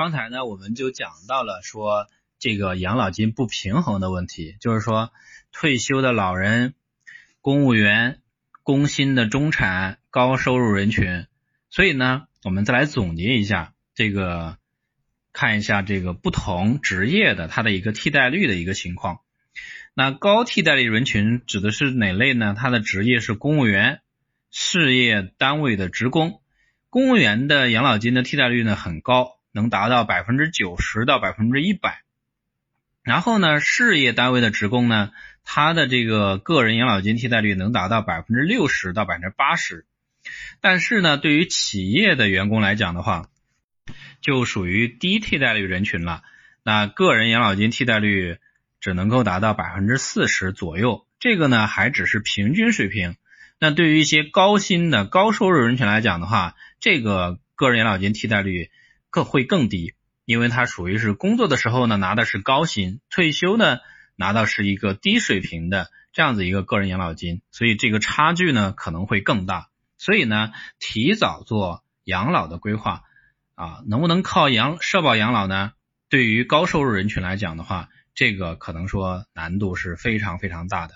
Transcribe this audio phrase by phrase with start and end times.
[0.00, 2.06] 刚才呢，我们就讲到了说
[2.38, 5.12] 这个养老金不平衡的问题，就是说
[5.52, 6.72] 退休的老人、
[7.42, 8.22] 公务员、
[8.62, 11.26] 工薪的中产、高收入人群。
[11.68, 14.56] 所以呢，我们再来总结一下这个，
[15.34, 19.20] 看一下这个不同职业的它的一个替代率的一个情况。
[19.92, 22.54] 那高替代率人群指的是哪类呢？
[22.56, 24.00] 他的职业是公务员、
[24.50, 26.40] 事业单位的职工。
[26.88, 32.02] 公务员的养老金的替代率呢很高，能达到百分之九十到百分之一百。
[33.02, 35.10] 然后呢，事业单位的职工呢，
[35.44, 39.86] 他的这个个人养老金替代率能达到百分之六十到百分之八十。
[40.60, 43.28] 但是呢，对于企业的员工来讲的话，
[44.20, 46.22] 就属于低替代率人群了。
[46.62, 48.36] 那个人养老金替代率
[48.80, 53.16] 只能够达到百分之四十左右，这个呢还只是平均水平。
[53.58, 58.70] 那对于一些高薪的高收入人群来讲的话，这个个人养老金替代率
[59.10, 63.78] 更会更低，因为它属于是工作的时候呢拿的是高薪，退休呢
[64.16, 69.68] 拿到是一个低水平的这样子一个个人养老金，所以这个差距呢可能会更大。
[69.98, 73.02] 所以呢，提早做养老的规划
[73.54, 75.72] 啊，能不能靠养社保养老呢？
[76.08, 80.94] 对于高收入人群来讲的话，这个可能说难度是非常非常大的。